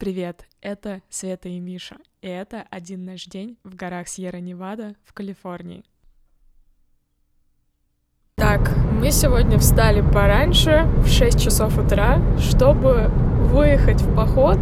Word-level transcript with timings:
Привет, 0.00 0.46
это 0.62 1.02
Света 1.10 1.50
и 1.50 1.60
Миша, 1.60 1.96
и 2.22 2.26
это 2.26 2.64
один 2.70 3.04
наш 3.04 3.26
день 3.26 3.58
в 3.64 3.74
горах 3.74 4.08
Сьерра-Невада 4.08 4.94
в 5.04 5.12
Калифорнии. 5.12 5.84
Так, 8.36 8.74
мы 8.98 9.10
сегодня 9.10 9.58
встали 9.58 10.00
пораньше, 10.00 10.88
в 11.04 11.06
6 11.06 11.38
часов 11.38 11.76
утра, 11.76 12.18
чтобы 12.38 13.10
выехать 13.52 14.00
в 14.00 14.16
поход 14.16 14.58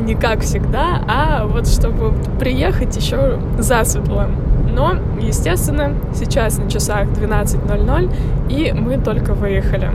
не 0.00 0.14
как 0.14 0.40
всегда, 0.40 1.04
а 1.06 1.46
вот 1.46 1.68
чтобы 1.68 2.14
приехать 2.38 2.96
еще 2.96 3.38
засветло. 3.58 4.30
Но, 4.72 4.94
естественно, 5.20 6.00
сейчас 6.14 6.56
на 6.56 6.70
часах 6.70 7.08
12.00, 7.08 8.50
и 8.50 8.72
мы 8.72 8.96
только 8.96 9.34
выехали. 9.34 9.92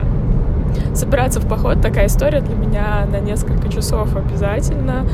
Собираться 0.94 1.40
в 1.40 1.48
поход 1.48 1.80
такая 1.80 2.06
история 2.06 2.40
для 2.40 2.54
меня 2.54 3.06
на 3.10 3.18
несколько 3.20 3.68
часов 3.68 4.14
обязательно, 4.16 5.06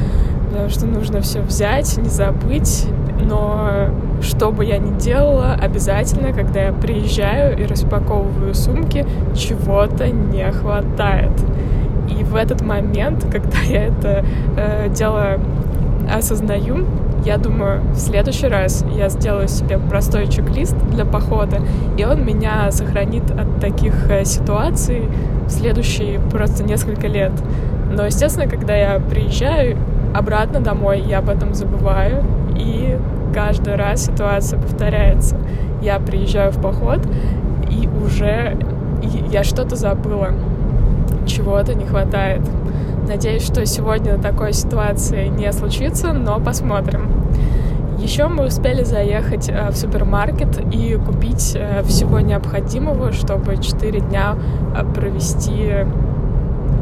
потому 0.49 0.69
что 0.69 0.87
нужно 0.87 1.21
все 1.21 1.41
взять, 1.41 1.97
не 1.99 2.09
забыть. 2.09 2.87
Но 3.23 3.89
что 4.23 4.51
бы 4.51 4.65
я 4.65 4.79
ни 4.79 4.99
делала, 4.99 5.55
обязательно, 5.55 6.33
когда 6.33 6.63
я 6.63 6.73
приезжаю 6.73 7.59
и 7.59 7.67
распаковываю 7.67 8.55
сумки, 8.55 9.07
чего-то 9.35 10.09
не 10.09 10.51
хватает. 10.53 11.33
И 12.09 12.25
в 12.25 12.35
этот 12.35 12.63
момент, 12.63 13.25
когда 13.31 13.59
я 13.69 13.87
это 13.87 14.25
э, 14.57 14.89
дело 14.91 15.39
осознаю, 16.13 16.87
я 17.25 17.37
думаю, 17.37 17.83
в 17.93 17.99
следующий 17.99 18.47
раз 18.47 18.85
я 18.97 19.09
сделаю 19.11 19.47
себе 19.49 19.79
простой 19.79 20.27
чек-лист 20.27 20.77
для 20.91 21.05
похода, 21.05 21.59
и 21.99 22.05
он 22.05 22.25
меня 22.25 22.71
сохранит 22.73 23.31
от 23.31 23.61
таких 23.61 24.11
э, 24.11 24.25
ситуаций 24.25 25.03
в 25.51 25.53
следующие 25.53 26.21
просто 26.21 26.63
несколько 26.63 27.09
лет. 27.09 27.33
Но, 27.93 28.07
естественно, 28.07 28.49
когда 28.49 28.75
я 28.75 29.01
приезжаю 29.01 29.77
обратно 30.15 30.61
домой, 30.61 31.01
я 31.01 31.19
об 31.19 31.29
этом 31.29 31.55
забываю, 31.55 32.25
и 32.57 32.99
каждый 33.35 33.75
раз 33.75 34.07
ситуация 34.07 34.61
повторяется. 34.61 35.37
Я 35.83 35.99
приезжаю 35.99 36.53
в 36.53 36.61
поход, 36.61 37.01
и 37.69 37.89
уже 37.89 38.57
я 39.31 39.45
что-то 39.45 39.77
забыла, 39.77 40.29
чего-то 41.27 41.75
не 41.75 41.85
хватает. 41.85 42.43
Надеюсь, 43.09 43.45
что 43.45 43.65
сегодня 43.67 44.19
такой 44.19 44.53
ситуации 44.53 45.27
не 45.27 45.53
случится, 45.53 46.13
но 46.13 46.39
посмотрим. 46.39 47.20
Еще 48.01 48.29
мы 48.29 48.47
успели 48.47 48.83
заехать 48.83 49.51
э, 49.51 49.71
в 49.71 49.77
супермаркет 49.77 50.59
и 50.75 50.97
купить 50.97 51.53
э, 51.55 51.83
всего 51.83 52.21
необходимого, 52.21 53.13
чтобы 53.13 53.59
4 53.59 54.01
дня 54.01 54.37
э, 54.75 54.85
провести 54.95 55.87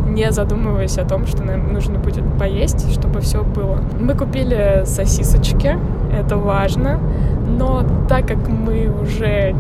не 0.07 0.33
задумываясь 0.33 0.97
о 0.99 1.05
том, 1.05 1.27
что 1.27 1.45
нам 1.45 1.73
нужно 1.73 1.99
будет 1.99 2.25
поесть, 2.39 2.91
чтобы 2.93 3.21
все 3.21 3.45
было. 3.45 3.79
Мы 4.01 4.15
купили 4.15 4.83
сосисочки, 4.85 5.77
это 6.13 6.37
важно, 6.37 6.99
но 7.47 7.85
так 8.09 8.27
как 8.27 8.49
мы 8.49 8.89
уже 8.89 9.55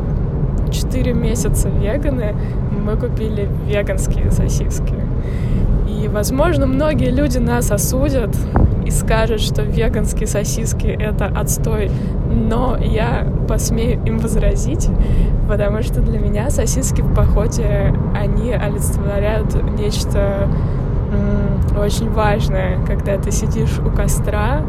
4 0.70 1.12
месяца 1.12 1.68
веганы, 1.68 2.34
мы 2.70 2.96
купили 2.96 3.48
веганские 3.66 4.30
сосиски. 4.30 4.94
И, 6.02 6.08
возможно, 6.08 6.66
многие 6.66 7.10
люди 7.10 7.38
нас 7.38 7.70
осудят 7.70 8.36
и 8.86 8.90
скажут, 8.90 9.40
что 9.40 9.62
веганские 9.62 10.26
сосиски— 10.26 10.86
это 11.00 11.26
отстой. 11.26 11.90
Но 12.30 12.76
я 12.76 13.26
посмею 13.48 14.02
им 14.04 14.18
возразить, 14.18 14.88
потому 15.48 15.82
что 15.82 16.00
для 16.00 16.18
меня 16.18 16.50
сосиски 16.50 17.00
в 17.00 17.14
походе, 17.14 17.94
они 18.14 18.52
олицетворяют 18.52 19.54
нечто 19.78 20.48
очень 21.78 22.10
важное, 22.10 22.78
когда 22.86 23.16
ты 23.16 23.30
сидишь 23.30 23.78
у 23.78 23.90
костра, 23.90 24.62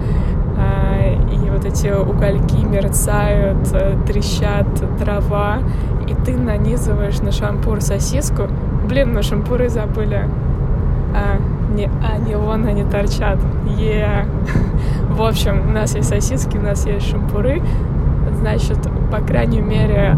а, 0.58 0.99
и 1.31 1.49
вот 1.49 1.66
эти 1.66 1.88
угольки 1.88 2.64
мерцают, 2.64 3.69
э, 3.73 3.97
трещат 4.05 4.67
трава, 4.99 5.59
и 6.08 6.14
ты 6.14 6.38
нанизываешь 6.38 7.20
на 7.20 7.31
шампур 7.31 7.81
сосиску. 7.81 8.43
Блин, 8.87 9.14
мы 9.14 9.23
шампуры 9.23 9.70
забыли. 9.70 10.25
Не, 11.69 11.89
а, 12.03 12.17
не 12.17 12.35
вон 12.35 12.65
они 12.65 12.83
торчат. 12.83 13.39
Yeah. 13.77 14.25
В 15.09 15.21
общем, 15.21 15.69
у 15.69 15.71
нас 15.71 15.95
есть 15.95 16.09
сосиски, 16.09 16.57
у 16.57 16.61
нас 16.61 16.85
есть 16.85 17.09
шампуры. 17.09 17.61
Значит, 18.39 18.77
по 19.11 19.19
крайней 19.19 19.61
мере, 19.61 20.15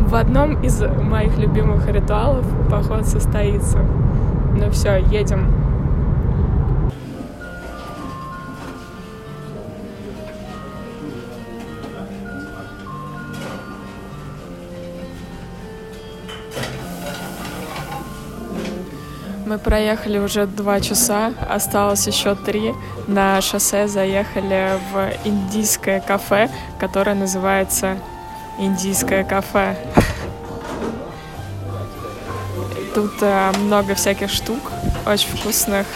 в 0.00 0.14
одном 0.14 0.60
из 0.62 0.82
моих 0.82 1.38
любимых 1.38 1.88
ритуалов 1.88 2.44
поход 2.70 3.06
состоится. 3.06 3.78
Ну 4.58 4.70
все, 4.70 4.96
едем. 4.96 5.46
Мы 19.52 19.58
проехали 19.58 20.16
уже 20.16 20.46
два 20.46 20.80
часа, 20.80 21.34
осталось 21.46 22.06
еще 22.06 22.34
три. 22.34 22.72
На 23.06 23.38
шоссе 23.42 23.86
заехали 23.86 24.78
в 24.90 25.26
индийское 25.26 26.00
кафе, 26.00 26.48
которое 26.80 27.14
называется 27.14 27.98
Индийское 28.58 29.24
кафе. 29.24 29.76
Тут 32.94 33.10
э, 33.20 33.52
много 33.58 33.94
всяких 33.94 34.30
штук, 34.30 34.72
очень 35.06 35.28
вкусных. 35.28 35.86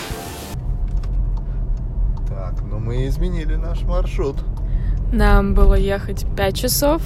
Так, 2.29 2.61
ну 2.71 2.79
мы 2.79 3.07
изменили 3.07 3.55
наш 3.55 3.81
маршрут. 3.85 4.37
Нам 5.15 5.55
было 5.55 5.77
ехать 5.77 6.27
5 6.37 6.55
часов, 6.55 7.01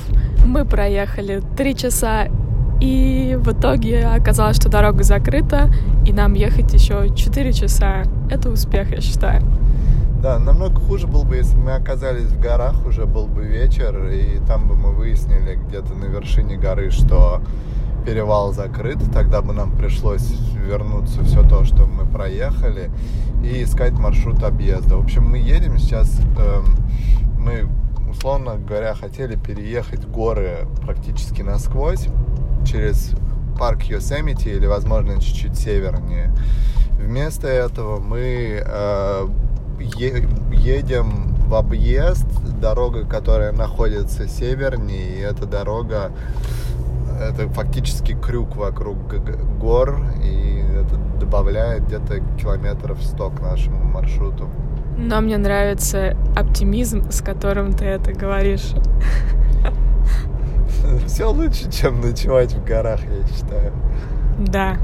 мы 0.45 0.65
проехали 0.65 1.45
3 1.57 1.77
часа 1.77 2.27
и 2.81 3.39
в 3.39 3.53
итоге 3.53 4.07
оказалось, 4.07 4.57
что 4.57 4.69
дорога 4.69 5.05
закрыта, 5.05 5.71
и 6.07 6.13
нам 6.13 6.35
ехать 6.35 6.73
еще 6.73 7.15
4 7.15 7.53
часа. 7.53 8.05
Это 8.31 8.51
успех, 8.51 8.91
я 8.91 9.01
считаю. 9.01 9.43
Да, 10.23 10.39
намного 10.39 10.79
хуже 10.81 11.07
было 11.07 11.25
бы, 11.25 11.37
если 11.37 11.57
бы 11.57 11.65
мы 11.65 11.73
оказались 11.73 12.27
в 12.27 12.39
горах, 12.39 12.85
уже 12.87 13.07
был 13.07 13.27
бы 13.27 13.43
вечер, 13.45 14.07
и 14.09 14.39
там 14.47 14.69
бы 14.69 14.77
мы 14.77 14.93
выяснили 14.93 15.59
где-то 15.67 15.95
на 15.95 16.05
вершине 16.07 16.57
горы, 16.57 16.91
что 16.91 17.41
перевал 18.05 18.53
закрыт, 18.53 18.99
тогда 19.13 19.41
бы 19.41 19.53
нам 19.53 19.73
пришлось 19.73 20.31
вернуться 20.55 21.23
все 21.25 21.43
то, 21.43 21.65
что 21.65 21.87
мы 21.87 22.05
проехали, 22.05 22.91
и 23.43 23.63
искать 23.63 23.93
маршрут 23.93 24.43
объезда. 24.43 24.97
В 24.97 25.05
общем, 25.05 25.29
мы 25.29 25.39
едем 25.39 25.79
сейчас, 25.79 26.21
э, 26.39 26.61
мы, 27.39 27.67
условно 28.11 28.57
говоря, 28.57 28.95
хотели 28.95 29.37
переехать 29.37 30.07
горы 30.07 30.67
практически 30.83 31.43
насквозь, 31.43 32.09
через 32.65 33.13
парк 33.59 33.85
Йосемити 33.85 34.49
или, 34.51 34.67
возможно, 34.67 35.21
чуть-чуть 35.21 35.57
севернее. 35.57 36.33
Вместо 36.99 37.47
этого 37.49 38.01
мы 38.01 38.63
э, 38.65 39.29
е- 39.81 40.29
едем 40.53 41.35
в 41.47 41.55
объезд, 41.55 42.27
дорога, 42.61 43.05
которая 43.05 43.53
находится 43.53 44.29
севернее, 44.29 45.19
и 45.19 45.21
эта 45.21 45.47
дорога, 45.47 46.13
это 47.21 47.49
фактически 47.49 48.15
крюк 48.15 48.57
вокруг 48.57 48.99
гор, 49.59 50.01
и 50.23 50.63
это 50.75 50.97
добавляет 51.19 51.87
где-то 51.87 52.21
километров 52.41 53.03
100 53.03 53.31
к 53.31 53.41
нашему 53.41 53.85
маршруту. 53.85 54.49
Но 54.97 55.21
мне 55.21 55.39
нравится 55.39 56.17
оптимизм, 56.37 57.11
с 57.11 57.21
которым 57.23 57.73
ты 57.73 57.85
это 57.87 58.13
говоришь. 58.13 58.73
Все 61.07 61.31
лучше, 61.31 61.71
чем 61.71 62.01
ночевать 62.01 62.53
в 62.53 62.65
горах, 62.65 63.01
я 63.03 63.27
считаю. 63.27 63.73
Да. 64.39 64.79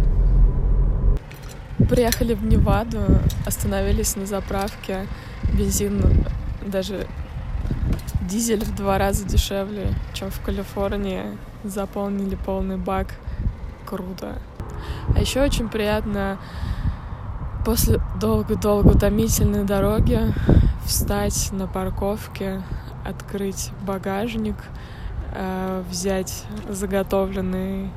Приехали 1.88 2.34
в 2.34 2.44
Неваду, 2.44 3.00
остановились 3.46 4.16
на 4.16 4.26
заправке. 4.26 5.06
Бензин 5.52 6.24
даже 6.66 7.06
дизель 8.22 8.64
в 8.64 8.74
два 8.74 8.98
раза 8.98 9.24
дешевле, 9.24 9.94
чем 10.12 10.30
в 10.30 10.40
Калифорнии. 10.40 11.22
Заполнили 11.64 12.34
полный 12.34 12.76
бак. 12.76 13.08
Круто. 13.84 14.38
А 15.14 15.20
еще 15.20 15.42
очень 15.42 15.68
приятно 15.68 16.38
после 17.64 18.00
долго-долго 18.20 18.88
утомительной 18.88 19.64
дороги 19.64 20.20
встать 20.84 21.50
на 21.52 21.66
парковке, 21.66 22.62
открыть 23.04 23.70
багажник— 23.86 24.56
Э, 25.38 25.82
взять 25.90 26.44
заготовленный 26.66 27.90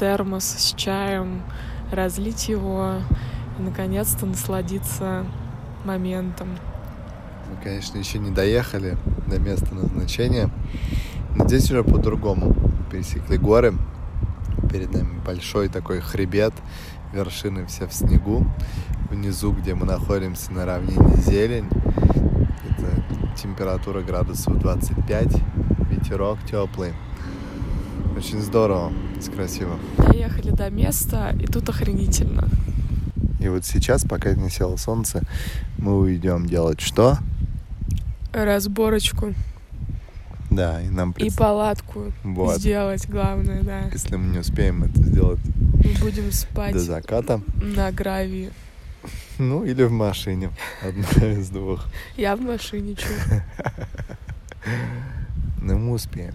термос 0.00 0.44
с 0.44 0.74
чаем, 0.74 1.42
разлить 1.92 2.48
его 2.48 2.94
и 3.56 3.62
наконец-то 3.62 4.26
насладиться 4.26 5.24
моментом. 5.84 6.48
Мы, 7.48 7.62
конечно, 7.62 7.98
еще 7.98 8.18
не 8.18 8.32
доехали 8.32 8.98
до 9.28 9.38
места 9.38 9.72
назначения, 9.76 10.50
но 11.36 11.46
здесь 11.46 11.70
уже 11.70 11.84
по-другому. 11.84 12.56
Пересекли 12.90 13.38
горы, 13.38 13.74
перед 14.68 14.92
нами 14.92 15.20
большой 15.24 15.68
такой 15.68 16.00
хребет, 16.00 16.54
вершины 17.12 17.64
все 17.66 17.86
в 17.86 17.92
снегу. 17.92 18.44
внизу, 19.08 19.52
где 19.52 19.76
мы 19.76 19.86
находимся 19.86 20.52
на 20.52 20.66
равнине 20.66 21.14
Зелень. 21.18 21.68
Это 22.68 23.04
температура 23.36 24.00
градусов 24.02 24.58
25, 24.58 25.36
ветерок 26.06 26.38
теплый. 26.48 26.92
Очень 28.16 28.40
здорово, 28.40 28.92
красиво. 29.34 29.76
Доехали 29.98 30.50
до 30.50 30.70
места, 30.70 31.34
и 31.38 31.46
тут 31.46 31.68
охренительно. 31.68 32.48
И 33.40 33.48
вот 33.48 33.64
сейчас, 33.64 34.04
пока 34.04 34.32
не 34.34 34.48
село 34.48 34.76
солнце, 34.76 35.22
мы 35.78 35.98
уйдем 35.98 36.46
делать 36.46 36.80
что? 36.80 37.18
Разборочку. 38.32 39.34
Да, 40.48 40.80
и 40.80 40.88
нам 40.88 41.10
И 41.18 41.28
палатку 41.30 42.12
Вот. 42.22 42.58
сделать, 42.58 43.08
главное, 43.08 43.62
да. 43.62 43.80
Если 43.92 44.14
мы 44.14 44.32
не 44.32 44.38
успеем 44.38 44.84
это 44.84 45.02
сделать 45.02 45.40
Мы 45.84 45.92
будем 46.00 46.30
спать 46.30 46.72
до 46.72 46.78
заката, 46.78 47.40
на 47.60 47.90
гравии. 47.90 48.52
ну 49.38 49.64
или 49.64 49.82
в 49.82 49.90
машине, 49.90 50.50
одна 50.82 51.32
из 51.32 51.48
двух. 51.48 51.86
Я 52.16 52.36
в 52.36 52.40
машине, 52.42 52.94
чё. 52.94 53.08
Но 55.66 55.76
мы 55.76 55.94
успеем. 55.94 56.34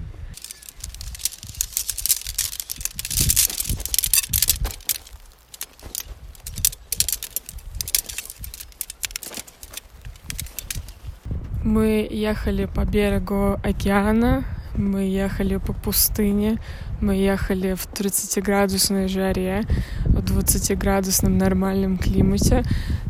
Мы 11.64 12.06
ехали 12.12 12.66
по 12.66 12.84
берегу 12.84 13.58
океана, 13.64 14.44
мы 14.76 15.04
ехали 15.04 15.56
по 15.56 15.72
пустыне, 15.72 16.60
мы 17.00 17.16
ехали 17.16 17.74
в 17.74 17.88
30-градусной 17.88 19.08
жаре, 19.08 19.64
в 20.04 20.18
20-градусном 20.18 21.38
нормальном 21.38 21.98
климате. 21.98 22.64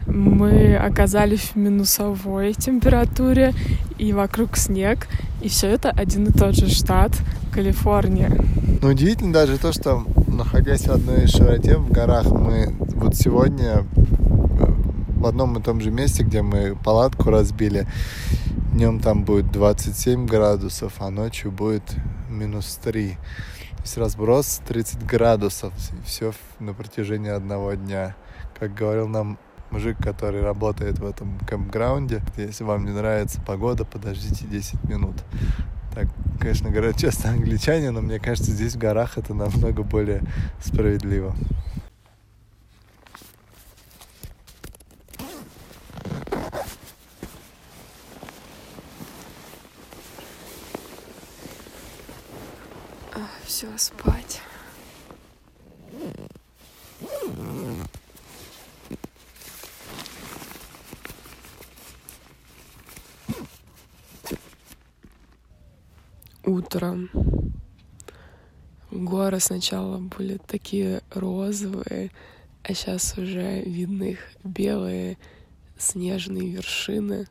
Мы 0.05 0.75
оказались 0.75 1.53
в 1.53 1.55
минусовой 1.55 2.53
температуре, 2.53 3.55
и 4.01 4.13
вокруг 4.13 4.57
снег. 4.57 5.07
И 5.41 5.49
все 5.49 5.67
это 5.67 5.89
один 5.89 6.27
и 6.27 6.31
тот 6.31 6.55
же 6.55 6.69
штат, 6.69 7.11
Калифорния. 7.51 8.31
Но 8.81 8.89
удивительно 8.89 9.33
даже 9.33 9.57
то, 9.57 9.71
что 9.71 10.05
находясь 10.27 10.87
в 10.87 10.91
одной 10.91 11.27
широте 11.27 11.77
в 11.77 11.91
горах, 11.91 12.27
мы 12.31 12.75
вот 12.95 13.15
сегодня 13.15 13.83
э, 13.83 14.65
в 15.17 15.25
одном 15.25 15.57
и 15.57 15.61
том 15.63 15.81
же 15.81 15.89
месте, 15.89 16.23
где 16.23 16.43
мы 16.43 16.75
палатку 16.75 17.31
разбили, 17.31 17.87
днем 18.71 18.99
там 18.99 19.23
будет 19.23 19.51
27 19.51 20.27
градусов, 20.27 20.93
а 20.99 21.09
ночью 21.09 21.51
будет 21.51 21.83
минус 22.29 22.79
3. 22.83 23.09
То 23.11 23.17
есть 23.81 23.97
разброс 23.97 24.61
30 24.67 25.03
градусов, 25.05 25.73
и 25.91 26.05
все 26.05 26.33
на 26.59 26.73
протяжении 26.73 27.31
одного 27.31 27.73
дня. 27.73 28.15
Как 28.59 28.75
говорил 28.75 29.07
нам 29.07 29.39
мужик, 29.71 29.97
который 29.97 30.41
работает 30.41 30.99
в 30.99 31.05
этом 31.05 31.39
кэмпграунде, 31.39 32.21
если 32.37 32.63
вам 32.63 32.85
не 32.85 32.91
нравится 32.91 33.41
погода, 33.41 33.85
подождите 33.85 34.45
10 34.45 34.83
минут. 34.83 35.15
Так, 35.93 36.07
конечно, 36.39 36.69
говорят 36.69 36.97
часто 36.97 37.29
англичане, 37.29 37.91
но 37.91 38.01
мне 38.01 38.19
кажется, 38.19 38.51
здесь 38.51 38.75
в 38.75 38.77
горах 38.77 39.17
это 39.17 39.33
намного 39.33 39.83
более 39.83 40.23
справедливо. 40.61 41.35
Все, 53.45 53.67
спать. 53.77 54.41
Утром 66.73 67.09
горы 68.91 69.41
сначала 69.41 69.97
были 69.97 70.37
такие 70.37 71.01
розовые, 71.13 72.11
а 72.63 72.73
сейчас 72.73 73.17
уже 73.17 73.61
видны 73.63 74.11
их 74.11 74.19
белые 74.45 75.17
снежные 75.77 76.49
вершины. 76.49 77.27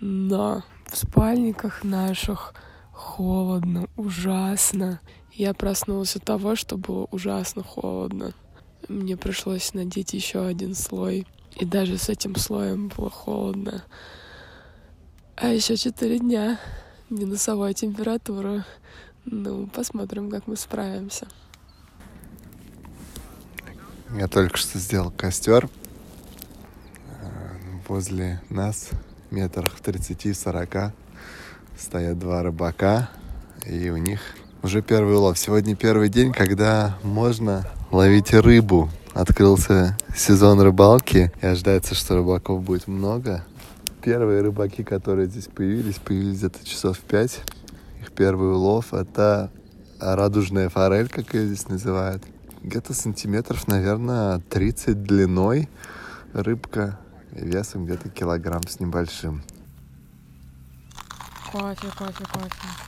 Но 0.00 0.62
в 0.86 0.96
спальниках 0.96 1.82
наших 1.82 2.54
холодно, 2.92 3.88
ужасно. 3.96 5.00
Я 5.32 5.52
проснулась 5.52 6.14
от 6.14 6.22
того, 6.22 6.54
что 6.54 6.76
было 6.76 7.08
ужасно 7.10 7.64
холодно. 7.64 8.32
Мне 8.88 9.16
пришлось 9.16 9.74
надеть 9.74 10.12
еще 10.12 10.46
один 10.46 10.76
слой. 10.76 11.26
И 11.56 11.64
даже 11.64 11.98
с 11.98 12.08
этим 12.08 12.36
слоем 12.36 12.92
было 12.96 13.10
холодно. 13.10 13.82
А 15.34 15.48
еще 15.48 15.76
четыре 15.76 16.20
дня 16.20 16.60
минусовая 17.10 17.74
температура. 17.74 18.64
Ну, 19.24 19.66
посмотрим, 19.66 20.30
как 20.30 20.46
мы 20.46 20.56
справимся. 20.56 21.26
Я 24.16 24.28
только 24.28 24.56
что 24.56 24.78
сделал 24.78 25.10
костер 25.10 25.68
возле 27.88 28.40
нас 28.50 28.90
метрах 29.30 29.74
в 29.74 29.82
30-40 29.82 30.92
стоят 31.78 32.18
два 32.18 32.42
рыбака, 32.42 33.10
и 33.66 33.90
у 33.90 33.96
них 33.96 34.20
уже 34.62 34.82
первый 34.82 35.16
улов. 35.16 35.38
Сегодня 35.38 35.76
первый 35.76 36.08
день, 36.08 36.32
когда 36.32 36.98
можно 37.02 37.66
ловить 37.90 38.32
рыбу. 38.32 38.90
Открылся 39.12 39.96
сезон 40.14 40.60
рыбалки, 40.60 41.32
и 41.40 41.46
ожидается, 41.46 41.94
что 41.94 42.16
рыбаков 42.16 42.62
будет 42.62 42.86
много. 42.86 43.44
Первые 44.06 44.40
рыбаки, 44.40 44.84
которые 44.84 45.26
здесь 45.26 45.48
появились, 45.48 45.98
появились 45.98 46.38
где-то 46.38 46.64
часов 46.64 46.96
в 46.96 47.00
пять. 47.00 47.40
Их 48.00 48.12
первый 48.12 48.52
улов— 48.52 48.86
это 48.94 49.50
радужная 49.98 50.68
форель, 50.68 51.08
как 51.08 51.34
ее 51.34 51.46
здесь 51.46 51.66
называют. 51.66 52.22
Где-то 52.62 52.94
сантиметров, 52.94 53.66
наверное, 53.66 54.38
30 54.48 55.02
длиной 55.02 55.68
рыбка, 56.32 57.00
весом 57.32 57.84
где-то 57.84 58.08
килограмм 58.08 58.62
с 58.68 58.78
небольшим. 58.78 59.42
Кофе, 61.50 61.88
кофе, 61.98 62.24
кофе. 62.32 62.85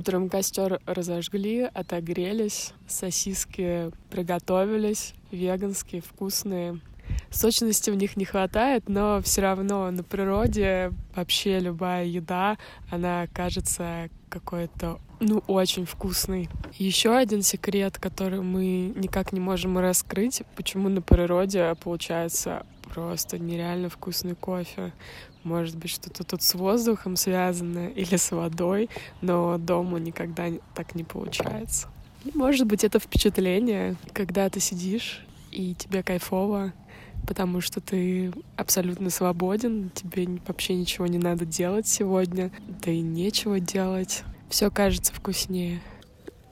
Утром 0.00 0.30
костер 0.30 0.80
разожгли, 0.86 1.68
отогрелись, 1.74 2.72
сосиски 2.88 3.90
приготовились, 4.10 5.12
веганские, 5.30 6.00
вкусные. 6.00 6.80
Сочности 7.30 7.90
в 7.90 7.96
них 7.96 8.16
не 8.16 8.24
хватает, 8.24 8.88
но 8.88 9.20
все 9.20 9.42
равно 9.42 9.90
на 9.90 10.02
природе 10.02 10.92
вообще 11.14 11.58
любая 11.58 12.06
еда, 12.06 12.56
она 12.90 13.26
кажется 13.34 14.08
какой-то, 14.30 15.00
ну, 15.20 15.44
очень 15.46 15.84
вкусной. 15.84 16.48
Еще 16.78 17.14
один 17.14 17.42
секрет, 17.42 17.98
который 17.98 18.40
мы 18.40 18.94
никак 18.96 19.34
не 19.34 19.40
можем 19.40 19.76
раскрыть, 19.76 20.44
почему 20.56 20.88
на 20.88 21.02
природе 21.02 21.76
получается 21.84 22.64
просто 22.94 23.38
нереально 23.38 23.90
вкусный 23.90 24.34
кофе. 24.34 24.92
Может 25.42 25.76
быть, 25.76 25.90
что-то 25.90 26.22
тут 26.22 26.42
с 26.42 26.54
воздухом 26.54 27.16
связано 27.16 27.88
или 27.88 28.16
с 28.16 28.30
водой, 28.30 28.90
но 29.22 29.56
дома 29.58 29.98
никогда 29.98 30.48
так 30.74 30.94
не 30.94 31.04
получается. 31.04 31.88
И, 32.24 32.36
может 32.36 32.66
быть, 32.66 32.84
это 32.84 32.98
впечатление, 32.98 33.96
когда 34.12 34.50
ты 34.50 34.60
сидишь 34.60 35.24
и 35.50 35.74
тебе 35.74 36.02
кайфово, 36.02 36.72
потому 37.26 37.60
что 37.60 37.80
ты 37.80 38.32
абсолютно 38.56 39.08
свободен, 39.10 39.90
тебе 39.90 40.28
вообще 40.46 40.74
ничего 40.74 41.06
не 41.06 41.18
надо 41.18 41.46
делать 41.46 41.88
сегодня, 41.88 42.50
да 42.84 42.90
и 42.90 43.00
нечего 43.00 43.60
делать. 43.60 44.24
Все 44.50 44.70
кажется 44.70 45.12
вкуснее. 45.14 45.80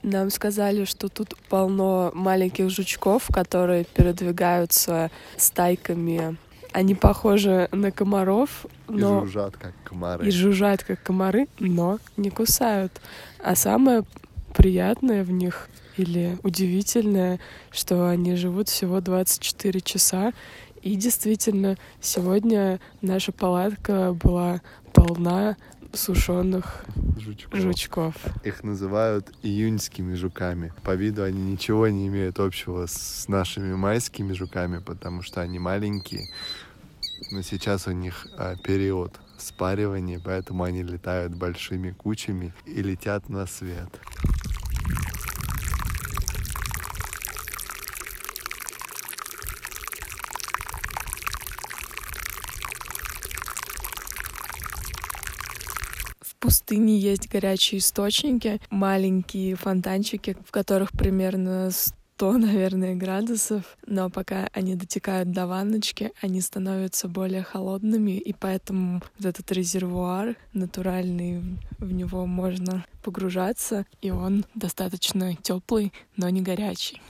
Нам 0.02 0.30
сказали, 0.30 0.84
что 0.84 1.08
тут 1.08 1.36
полно 1.48 2.12
маленьких 2.14 2.70
жучков, 2.70 3.28
которые 3.32 3.84
передвигаются 3.84 5.10
стайками. 5.36 6.36
Они 6.72 6.94
похожи 6.94 7.68
на 7.72 7.90
комаров, 7.90 8.66
но... 8.88 9.18
И 9.18 9.20
жужжат, 9.22 9.56
как 9.56 9.74
комары. 9.84 10.26
И 10.26 10.30
жужжат, 10.30 10.84
как 10.84 11.02
комары, 11.02 11.48
но 11.58 11.98
не 12.16 12.30
кусают. 12.30 12.92
А 13.42 13.54
самое 13.54 14.04
приятное 14.54 15.24
в 15.24 15.30
них 15.30 15.68
или 15.96 16.38
удивительное, 16.42 17.40
что 17.70 18.08
они 18.08 18.36
живут 18.36 18.68
всего 18.68 19.00
24 19.00 19.80
часа. 19.80 20.32
И 20.82 20.94
действительно, 20.94 21.76
сегодня 22.00 22.80
наша 23.02 23.32
палатка 23.32 24.12
была 24.12 24.60
полна 24.92 25.56
сушеных 25.92 26.84
жучков. 27.18 27.60
жучков. 27.60 28.14
Их 28.44 28.62
называют 28.62 29.30
июньскими 29.42 30.14
жуками. 30.14 30.72
По 30.84 30.94
виду 30.94 31.22
они 31.22 31.52
ничего 31.52 31.88
не 31.88 32.06
имеют 32.08 32.38
общего 32.38 32.86
с 32.86 33.26
нашими 33.28 33.74
майскими 33.74 34.32
жуками, 34.32 34.78
потому 34.78 35.22
что 35.22 35.40
они 35.40 35.58
маленькие. 35.58 36.28
Но 37.30 37.42
сейчас 37.42 37.86
у 37.86 37.92
них 37.92 38.26
а, 38.36 38.56
период 38.56 39.18
спаривании, 39.38 40.20
поэтому 40.22 40.64
они 40.64 40.82
летают 40.82 41.34
большими 41.34 41.90
кучами 41.90 42.54
и 42.66 42.82
летят 42.82 43.28
на 43.28 43.46
свет. 43.46 44.00
Пустыне 56.40 56.98
есть 56.98 57.28
горячие 57.28 57.78
источники, 57.78 58.60
маленькие 58.70 59.54
фонтанчики, 59.54 60.36
в 60.46 60.50
которых 60.50 60.92
примерно 60.92 61.70
100, 62.18 62.32
наверное, 62.38 62.96
градусов, 62.96 63.76
но 63.86 64.10
пока 64.10 64.48
они 64.52 64.74
дотекают 64.74 65.30
до 65.30 65.46
ванночки, 65.46 66.10
они 66.20 66.40
становятся 66.40 67.06
более 67.06 67.44
холодными, 67.44 68.18
и 68.18 68.32
поэтому 68.32 69.02
вот 69.18 69.26
этот 69.26 69.52
резервуар 69.52 70.34
натуральный, 70.52 71.56
в 71.78 71.92
него 71.92 72.26
можно 72.26 72.84
погружаться, 73.04 73.86
и 74.02 74.10
он 74.10 74.44
достаточно 74.56 75.36
теплый, 75.36 75.92
но 76.16 76.28
не 76.28 76.42
горячий. 76.42 77.00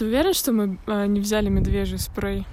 Ты 0.00 0.06
уверен, 0.06 0.32
что 0.32 0.52
мы 0.52 0.78
э, 0.86 1.06
не 1.08 1.20
взяли 1.20 1.50
медвежий 1.50 1.98
спрей? 1.98 2.46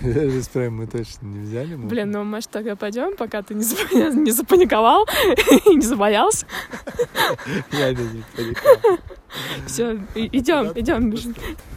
Медвежий 0.00 0.42
спрей 0.42 0.70
мы 0.70 0.86
точно 0.86 1.26
не 1.26 1.40
взяли. 1.40 1.74
Мы... 1.74 1.86
Блин, 1.86 2.10
ну 2.10 2.24
может 2.24 2.48
тогда 2.48 2.76
пойдем, 2.76 3.14
пока 3.14 3.42
ты 3.42 3.52
не, 3.52 3.62
зап... 3.62 3.92
не 3.92 4.30
запаниковал 4.30 5.06
и 5.66 5.74
не 5.74 5.84
забоялся? 5.84 6.46
Я 7.72 7.90
не 7.90 8.24
паниковал. 8.34 8.98
Все, 9.66 9.98
идем, 10.14 10.72
идем. 10.74 11.14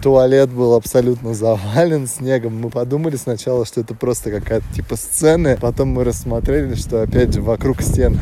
Туалет 0.02 0.50
был 0.50 0.76
абсолютно 0.76 1.34
завален 1.34 2.08
снегом. 2.08 2.56
Мы 2.62 2.70
подумали 2.70 3.18
сначала, 3.18 3.66
что 3.66 3.82
это 3.82 3.94
просто 3.94 4.32
какая-то 4.32 4.66
типа 4.74 4.96
сцена. 4.96 5.58
Потом 5.60 5.90
мы 5.90 6.06
рассмотрели, 6.06 6.76
что 6.76 7.02
опять 7.02 7.34
же 7.34 7.42
вокруг 7.42 7.82
стен 7.82 8.18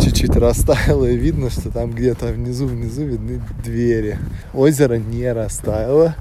чуть-чуть 0.00 0.36
растаяло. 0.36 1.06
И 1.06 1.16
видно, 1.16 1.50
что 1.50 1.70
там 1.70 1.92
где-то 1.92 2.26
внизу-внизу 2.26 3.04
видны 3.04 3.42
двери. 3.62 4.18
Озеро 4.52 4.94
не 4.94 5.30
растаяло. 5.32 6.14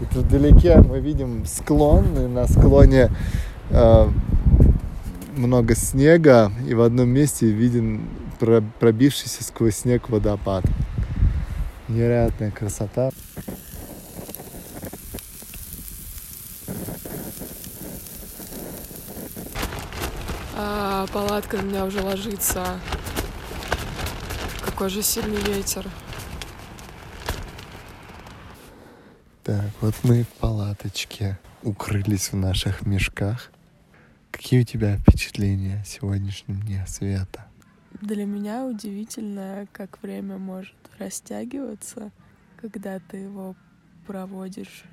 И 0.00 0.04
тут 0.12 0.24
вдалеке 0.24 0.78
мы 0.78 1.00
видим 1.00 1.44
склон. 1.46 2.04
И 2.16 2.26
на 2.26 2.46
склоне 2.46 3.10
э, 3.70 4.08
много 5.36 5.74
снега. 5.74 6.52
И 6.68 6.74
в 6.74 6.82
одном 6.82 7.08
месте 7.08 7.46
виден 7.50 8.02
пробившийся 8.78 9.44
сквозь 9.44 9.76
снег 9.76 10.08
водопад. 10.08 10.64
Невероятная 11.88 12.50
красота. 12.50 13.10
А, 20.56 21.06
палатка 21.12 21.56
на 21.58 21.62
меня 21.62 21.84
уже 21.84 22.00
ложится. 22.00 22.80
Какой 24.84 24.96
же 24.96 25.02
сильный 25.02 25.40
ветер. 25.40 25.90
Так, 29.42 29.70
вот 29.80 29.94
мы 30.02 30.24
в 30.24 30.28
палаточке 30.28 31.38
укрылись 31.62 32.32
в 32.32 32.36
наших 32.36 32.84
мешках. 32.84 33.50
Какие 34.30 34.60
у 34.60 34.64
тебя 34.64 34.98
впечатления 34.98 35.80
о 35.80 35.86
сегодняшнем 35.86 36.60
дне, 36.60 36.84
Света? 36.86 37.46
Для 38.02 38.26
меня 38.26 38.66
удивительно, 38.66 39.66
как 39.72 40.02
время 40.02 40.36
может 40.36 40.76
растягиваться, 40.98 42.10
когда 42.60 42.98
ты 42.98 43.16
его 43.16 43.56
проводишь 44.06 44.84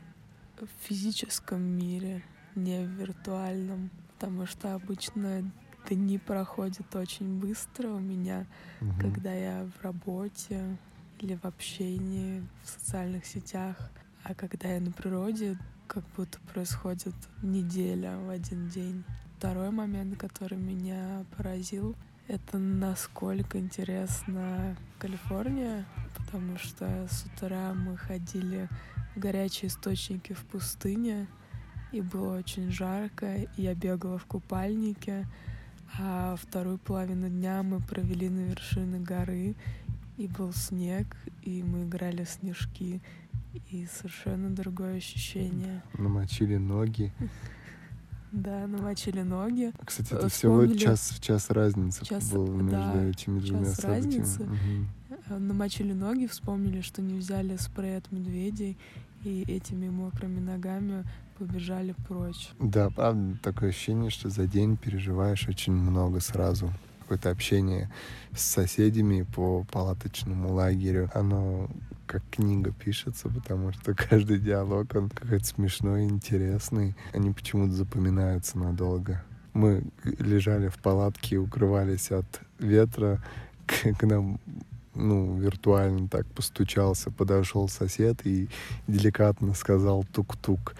в 0.58 0.68
физическом 0.88 1.62
мире, 1.62 2.24
не 2.56 2.80
в 2.80 2.88
виртуальном, 2.92 3.90
потому 4.14 4.46
что 4.46 4.74
обычно 4.74 5.52
дни 5.96 6.18
проходят 6.18 6.96
очень 6.96 7.40
быстро 7.40 7.90
у 7.90 8.00
меня, 8.00 8.46
угу. 8.80 8.92
когда 9.00 9.34
я 9.34 9.68
в 9.78 9.84
работе 9.84 10.78
или 11.20 11.36
в 11.36 11.46
общении 11.46 12.44
в 12.64 12.70
социальных 12.70 13.26
сетях, 13.26 13.92
а 14.24 14.34
когда 14.34 14.70
я 14.70 14.80
на 14.80 14.92
природе, 14.92 15.58
как 15.88 16.04
будто 16.16 16.40
происходит 16.54 17.14
неделя 17.42 18.18
в 18.18 18.30
один 18.30 18.70
день. 18.70 19.04
Второй 19.38 19.72
момент, 19.72 20.18
который 20.18 20.58
меня 20.58 21.26
поразил, 21.36 21.96
это 22.28 22.58
насколько 22.58 23.60
интересна 23.60 24.78
Калифорния, 25.00 25.86
потому 26.16 26.58
что 26.58 27.08
с 27.10 27.26
утра 27.26 27.74
мы 27.74 27.98
ходили 27.98 28.70
в 29.16 29.20
горячие 29.20 29.68
источники 29.68 30.32
в 30.32 30.46
пустыне, 30.46 31.28
и 31.92 32.00
было 32.00 32.38
очень 32.38 32.72
жарко, 32.72 33.36
и 33.36 33.50
я 33.58 33.76
бегала 33.76 34.18
в 34.18 34.26
купальнике, 34.26 35.28
а 36.00 36.36
вторую 36.36 36.78
половину 36.78 37.30
дня 37.30 37.64
мы 37.64 37.80
провели 37.80 38.30
на 38.30 38.42
вершине 38.42 39.00
горы, 39.00 39.56
и 40.18 40.28
был 40.28 40.54
снег, 40.54 41.18
и 41.42 41.64
мы 41.64 41.84
играли 41.84 42.24
в 42.24 42.30
снежки, 42.30 43.02
и 43.70 43.88
совершенно 43.92 44.50
другое 44.50 44.98
ощущение. 44.98 45.84
Намочили 45.98 46.58
ноги. 46.58 47.12
Да, 48.32 48.66
намочили 48.66 49.22
ноги. 49.24 49.74
Кстати, 49.84 50.14
это 50.14 50.30
всего 50.30 50.66
час, 50.76 51.18
час 51.20 51.50
разницы 51.50 52.06
час, 52.06 52.32
было 52.32 52.50
между 52.62 52.72
да, 52.72 53.04
этими 53.04 53.40
двумя 53.40 53.66
час 53.66 53.76
событиями. 53.76 54.20
Разницы. 54.22 54.44
Угу. 54.44 55.40
Намочили 55.40 55.92
ноги, 55.92 56.28
вспомнили, 56.28 56.80
что 56.80 57.02
не 57.02 57.16
взяли 57.16 57.58
спрей 57.58 57.98
от 57.98 58.10
медведей, 58.12 58.78
и 59.24 59.42
этими 59.42 59.90
мокрыми 59.90 60.40
ногами 60.40 61.04
побежали 61.42 61.96
прочь. 62.08 62.50
Да, 62.60 62.92
правда, 62.92 63.36
такое 63.42 63.70
ощущение, 63.70 64.12
что 64.12 64.30
за 64.30 64.46
день 64.46 64.78
переживаешь 64.78 65.48
очень 65.48 65.74
много 65.74 66.20
сразу. 66.20 66.72
Какое-то 67.02 67.32
общение 67.32 67.92
с 68.36 68.42
соседями 68.42 69.24
по 69.24 69.64
палаточному 69.72 70.54
лагерю, 70.54 71.10
оно 71.16 71.68
как 72.06 72.22
книга 72.30 72.72
пишется, 72.72 73.28
потому 73.30 73.72
что 73.72 73.94
каждый 74.10 74.38
диалог, 74.38 74.94
он 74.94 75.10
какой-то 75.10 75.46
смешной, 75.46 76.04
интересный. 76.04 76.96
Они 77.12 77.32
почему-то 77.32 77.74
запоминаются 77.74 78.60
надолго. 78.60 79.24
Мы 79.54 79.84
лежали 80.04 80.68
в 80.68 80.78
палатке 80.78 81.38
укрывались 81.38 82.12
от 82.12 82.42
ветра. 82.60 83.20
К, 83.66 83.94
к 83.94 84.04
нам 84.04 84.40
ну, 84.94 85.38
виртуально 85.38 86.08
так 86.08 86.26
постучался, 86.28 87.12
подошел 87.12 87.70
сосед 87.70 88.26
и 88.26 88.50
деликатно 88.88 89.54
сказал 89.54 90.06
тук-тук. 90.12 90.76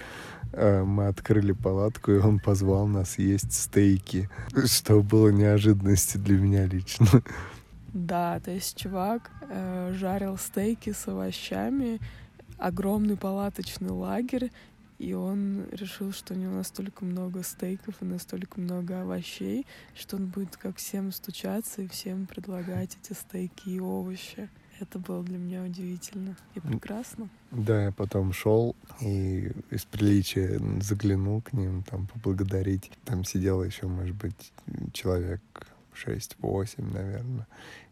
Э, 0.54 0.84
мы 0.84 1.08
открыли 1.08 1.54
палатку, 1.54 2.12
и 2.12 2.18
он 2.18 2.40
позвал 2.40 2.88
нас 2.88 3.18
есть 3.18 3.54
стейки, 3.54 4.30
что 4.66 5.02
было 5.02 5.30
неожиданностью 5.30 6.22
для 6.22 6.38
меня 6.38 6.66
лично. 6.66 7.08
Да, 7.94 8.40
то 8.40 8.52
есть 8.52 8.78
чувак 8.78 9.32
э, 9.50 9.94
жарил 9.94 10.38
стейки 10.38 10.94
с 10.94 11.08
овощами, 11.08 12.00
огромный 12.58 13.18
палаточный 13.18 13.90
лагерь, 13.90 14.52
и 15.02 15.14
он 15.14 15.66
решил, 15.72 16.12
что 16.12 16.36
у 16.36 16.38
него 16.38 16.54
настолько 16.54 17.04
много 17.06 17.42
стейков 17.42 17.96
и 18.02 18.06
настолько 18.06 18.60
много 18.62 19.02
овощей, 19.02 19.66
что 19.96 20.18
он 20.18 20.28
будет 20.28 20.58
как 20.58 20.78
всем 20.78 21.12
стучаться 21.12 21.82
и 21.82 21.88
всем 21.88 22.28
предлагать 22.28 22.98
эти 23.02 23.18
стейки 23.18 23.70
и 23.70 23.80
овощи. 23.80 24.48
Это 24.80 25.00
было 25.00 25.24
для 25.24 25.40
меня 25.40 25.64
удивительно 25.64 26.36
и 26.54 26.60
прекрасно. 26.60 27.30
Да, 27.50 27.86
я 27.86 27.92
потом 27.92 28.32
шел 28.32 28.76
и 29.00 29.52
из 29.72 29.86
приличия 29.86 30.60
заглянул 30.82 31.42
к 31.42 31.54
ним, 31.54 31.82
там 31.84 32.06
поблагодарить. 32.06 32.92
Там 33.04 33.24
сидел 33.24 33.64
еще, 33.64 33.88
может 33.88 34.16
быть, 34.16 34.54
человек 34.94 35.42
6-8, 36.06 36.94
наверное. 36.94 37.48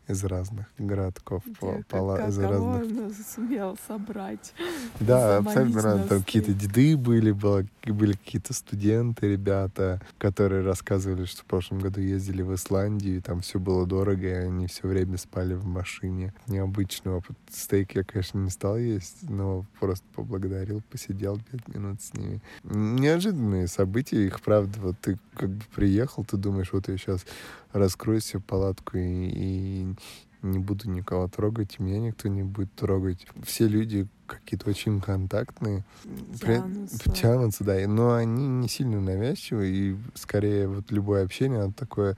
Из 0.10 0.24
разных 0.24 0.66
городков. 0.78 1.44
Где, 1.46 1.84
как, 1.88 2.30
из 2.30 2.40
разных... 2.40 2.62
он 2.62 3.14
сумел 3.36 3.78
собрать. 3.88 4.54
Да, 5.00 5.38
абсолютно 5.38 5.82
разные. 5.82 6.08
Там 6.08 6.24
какие-то 6.24 6.54
деды 6.54 6.98
были, 6.98 7.32
было, 7.32 7.64
были 7.86 8.14
какие-то 8.14 8.54
студенты, 8.54 9.32
ребята, 9.32 10.02
которые 10.18 10.64
рассказывали, 10.64 11.26
что 11.26 11.42
в 11.42 11.46
прошлом 11.46 11.80
году 11.80 12.02
ездили 12.02 12.42
в 12.42 12.54
Исландию, 12.54 13.18
и 13.18 13.22
там 13.22 13.42
все 13.42 13.60
было 13.60 13.86
дорого, 13.86 14.28
и 14.28 14.32
они 14.32 14.68
все 14.68 14.88
время 14.88 15.18
спали 15.18 15.54
в 15.54 15.66
машине. 15.66 16.34
Необычный 16.48 17.14
опыт. 17.14 17.38
Стейк 17.52 17.96
я, 17.96 18.04
конечно, 18.04 18.40
не 18.40 18.50
стал 18.50 18.78
есть, 18.78 19.18
но 19.30 19.66
просто 19.80 20.06
поблагодарил, 20.16 20.82
посидел 20.90 21.40
пять 21.52 21.68
минут 21.68 22.02
с 22.02 22.14
ними. 22.14 22.42
Неожиданные 22.64 23.68
события, 23.68 24.26
их 24.26 24.42
правда, 24.42 24.80
вот 24.80 24.96
ты 25.00 25.18
как 25.34 25.50
бы 25.50 25.64
приехал, 25.76 26.26
ты 26.26 26.38
думаешь, 26.38 26.74
вот 26.74 26.88
я 26.88 26.98
сейчас 26.98 27.26
раскрою 27.72 28.22
себе 28.22 28.42
палатку 28.42 28.98
и, 28.98 29.04
и 29.34 29.96
не 30.42 30.60
буду 30.60 30.90
никого 30.90 31.28
трогать, 31.28 31.76
и 31.78 31.84
меня 31.84 32.00
никто 32.00 32.28
не 32.30 32.44
будет 32.44 32.74
трогать. 32.74 33.28
Все 33.44 33.68
люди 33.68 34.08
какие-то 34.26 34.70
очень 34.70 35.02
контактные, 35.02 35.84
при- 36.40 36.56
Тянутся. 36.56 37.12
тянутся, 37.12 37.64
да, 37.64 37.76
но 37.88 38.14
они 38.14 38.48
не 38.48 38.70
сильно 38.70 39.02
навязчивые, 39.02 39.74
и 39.74 39.98
скорее 40.16 40.68
вот 40.68 40.92
любое 40.92 41.26
общение, 41.26 41.62
оно 41.64 41.74
такое 41.74 42.16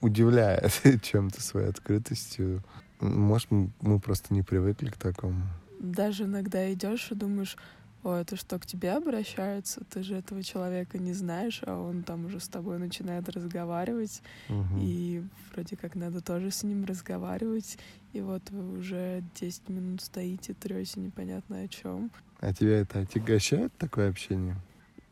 удивляет 0.00 0.72
чем-то 1.02 1.42
своей 1.42 1.68
открытостью. 1.68 2.62
Может, 3.00 3.48
мы 3.50 3.98
просто 3.98 4.32
не 4.32 4.42
привыкли 4.42 4.90
к 4.90 4.96
такому. 4.96 5.42
Даже 5.80 6.24
иногда 6.24 6.72
идешь 6.72 7.10
и 7.10 7.14
думаешь, 7.14 7.56
о, 8.04 8.14
это 8.16 8.36
что, 8.36 8.58
к 8.58 8.66
тебе 8.66 8.92
обращаются? 8.92 9.82
Ты 9.90 10.02
же 10.02 10.14
этого 10.14 10.42
человека 10.42 10.98
не 10.98 11.14
знаешь, 11.14 11.62
а 11.66 11.76
он 11.80 12.02
там 12.02 12.26
уже 12.26 12.38
с 12.38 12.48
тобой 12.48 12.78
начинает 12.78 13.28
разговаривать. 13.30 14.22
Мгм. 14.48 14.78
И 14.78 15.24
вроде 15.50 15.76
как 15.76 15.94
надо 15.94 16.20
тоже 16.20 16.50
с 16.50 16.62
ним 16.62 16.84
разговаривать. 16.84 17.78
И 18.12 18.20
вот 18.20 18.50
вы 18.50 18.78
уже 18.78 19.24
10 19.40 19.68
минут 19.70 20.02
стоите, 20.02 20.52
трете 20.52 21.00
непонятно 21.00 21.60
о 21.62 21.68
чем. 21.68 22.10
А 22.40 22.52
тебя 22.52 22.80
это 22.80 23.00
отягощает, 23.00 23.72
такое 23.78 24.10
общение? 24.10 24.56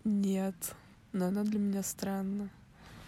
Нет, 0.04 0.74
но 1.12 1.26
оно 1.26 1.44
для 1.44 1.58
меня 1.58 1.82
странно. 1.82 2.50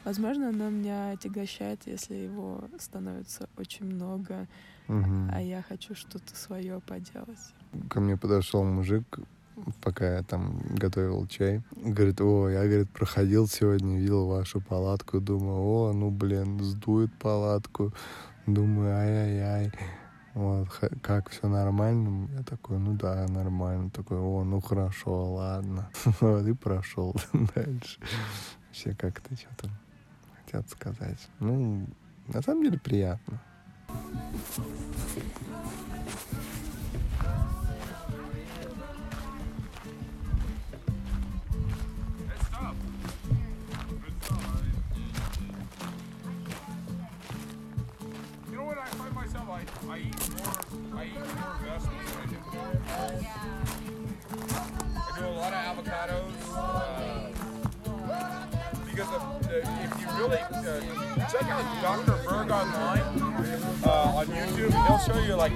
Возможно, 0.04 0.48
оно 0.48 0.70
меня 0.70 1.10
отягощает, 1.10 1.80
если 1.86 2.14
его 2.14 2.64
становится 2.78 3.48
очень 3.56 3.86
много, 3.86 4.46
Мгм. 4.86 5.30
а 5.32 5.40
я 5.40 5.62
хочу 5.62 5.94
что-то 5.94 6.34
свое 6.36 6.80
поделать. 6.80 7.54
ко 7.90 8.00
мне 8.00 8.16
подошел 8.16 8.62
мужик, 8.64 9.18
пока 9.80 10.16
я 10.16 10.22
там 10.22 10.60
готовил 10.70 11.26
чай. 11.26 11.62
Говорит, 11.76 12.20
о, 12.20 12.48
я, 12.48 12.64
говорит, 12.64 12.90
проходил 12.90 13.46
сегодня, 13.46 13.98
видел 13.98 14.26
вашу 14.26 14.60
палатку. 14.60 15.20
Думаю, 15.20 15.60
о, 15.60 15.92
ну, 15.92 16.10
блин, 16.10 16.60
сдует 16.60 17.12
палатку. 17.18 17.92
Думаю, 18.46 18.94
ай-яй-яй. 18.96 19.72
Вот, 20.34 20.68
как, 21.00 21.30
все 21.30 21.46
нормально? 21.48 22.28
Я 22.36 22.42
такой, 22.42 22.78
ну 22.78 22.94
да, 22.94 23.26
нормально. 23.28 23.90
Такой, 23.90 24.18
о, 24.18 24.42
ну 24.42 24.60
хорошо, 24.60 25.34
ладно. 25.34 25.90
Вот, 26.20 26.46
и 26.46 26.52
прошел 26.52 27.14
дальше. 27.54 28.00
Вообще 28.66 28.94
как-то 28.94 29.36
что 29.36 29.48
там 29.56 29.70
хотят 30.44 30.68
сказать. 30.68 31.28
Ну, 31.38 31.86
на 32.26 32.42
самом 32.42 32.64
деле 32.64 32.78
приятно. 32.78 33.40
Check 61.34 61.50
out 61.50 61.82
Dr. 61.82 62.28
Berg 62.28 62.50
online 62.50 63.00
uh, 63.84 64.12
on 64.14 64.26
YouTube, 64.26 64.72
he'll 64.86 64.98
show 64.98 65.18
you 65.24 65.34
like 65.34 65.52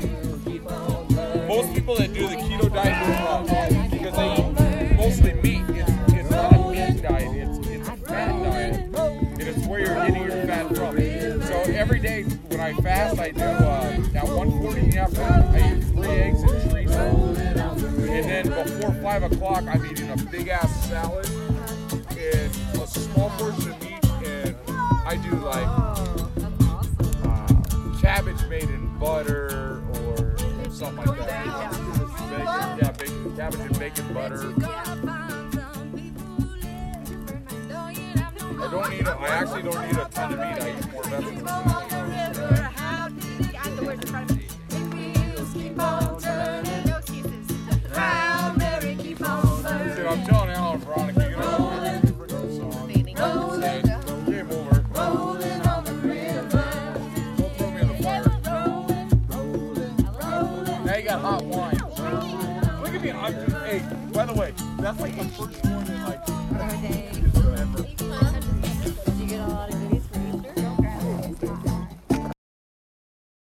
most 1.46 1.72
people 1.72 1.94
that 1.94 2.12
do 2.12 2.26
the 2.26 2.34
keto 2.34 2.72
diet 2.72 3.06
do 3.06 3.12
wrong 3.24 3.46
because 3.88 4.16
they 4.16 4.32
eat 4.34 4.96
mostly 4.96 5.32
meat. 5.34 5.62
It's, 5.68 6.12
it's 6.14 6.30
not 6.30 6.52
a 6.52 6.70
meat 6.70 7.00
diet. 7.02 7.36
It's 7.36 7.68
it's 7.68 7.88
a 7.88 7.96
fat 7.96 8.42
diet, 8.42 8.74
and 8.96 9.40
it's 9.40 9.66
where 9.68 9.80
you're 9.80 9.94
getting 9.94 10.24
your 10.24 10.46
fat 10.46 10.66
from. 10.74 11.42
So 11.42 11.72
every 11.72 12.00
day 12.00 12.24
when 12.24 12.60
I 12.60 12.72
fast, 12.74 13.20
I 13.20 13.30
do 13.30 13.44
uh, 13.44 14.00
at 14.14 14.24
1:40 14.24 14.76
in 14.78 14.90
the 14.90 14.98
afternoon, 14.98 15.54
I 15.54 15.76
eat 15.76 15.84
three 15.84 16.08
eggs 16.08 16.42
and 16.42 16.72
chorizo, 16.72 17.38
and 18.10 18.48
then 18.48 18.64
before 18.64 18.94
five 18.94 19.22
o'clock, 19.22 19.62
I'm 19.68 19.86
eating 19.86 20.10
a 20.10 20.16
big 20.16 20.48
ass 20.48 20.57
cabbage 33.50 33.66
and 33.66 33.78
bacon 33.78 34.12
butter. 34.12 34.54
I 38.60 38.70
don't 38.70 38.90
need. 38.90 39.06
A, 39.06 39.10
I 39.12 39.28
actually 39.28 39.62
don't 39.62 39.86
need 39.86 39.96
a 39.96 40.07